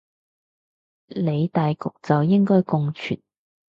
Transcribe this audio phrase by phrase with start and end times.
[1.13, 3.21] 理大局就應該共存